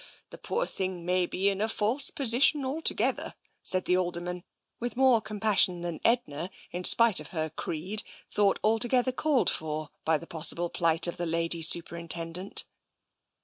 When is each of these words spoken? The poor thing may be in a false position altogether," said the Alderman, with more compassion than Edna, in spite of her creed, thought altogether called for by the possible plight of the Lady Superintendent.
The 0.31 0.39
poor 0.39 0.65
thing 0.65 1.05
may 1.05 1.27
be 1.27 1.47
in 1.47 1.61
a 1.61 1.69
false 1.69 2.09
position 2.09 2.65
altogether," 2.65 3.35
said 3.61 3.85
the 3.85 3.97
Alderman, 3.97 4.43
with 4.79 4.97
more 4.97 5.21
compassion 5.21 5.81
than 5.83 6.01
Edna, 6.03 6.49
in 6.71 6.85
spite 6.85 7.19
of 7.19 7.27
her 7.27 7.51
creed, 7.51 8.01
thought 8.31 8.57
altogether 8.63 9.11
called 9.11 9.51
for 9.51 9.91
by 10.03 10.17
the 10.17 10.25
possible 10.25 10.71
plight 10.71 11.05
of 11.05 11.17
the 11.17 11.27
Lady 11.27 11.61
Superintendent. 11.61 12.65